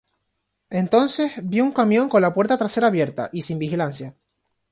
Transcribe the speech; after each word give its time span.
Entonces, 0.71 1.31
vio 1.43 1.63
un 1.63 1.71
camión 1.71 2.09
con 2.09 2.23
la 2.23 2.33
puerta 2.33 2.57
trasera 2.57 2.87
abierta, 2.87 3.29
y 3.31 3.43
sin 3.43 3.59
vigilancia. 3.59 4.15